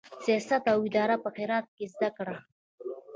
[0.23, 2.35] سیاست او اداره یې په هرات کې زده کړه.